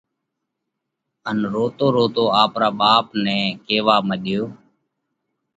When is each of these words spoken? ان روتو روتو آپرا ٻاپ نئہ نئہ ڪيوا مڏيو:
ان 1.29 1.37
روتو 1.53 1.85
روتو 1.95 2.23
آپرا 2.43 2.69
ٻاپ 2.79 3.05
نئہ 3.23 3.35
نئہ 3.35 3.57
ڪيوا 3.65 3.95
مڏيو: 4.07 4.43